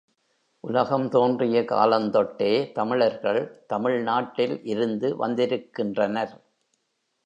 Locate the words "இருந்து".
4.63-5.17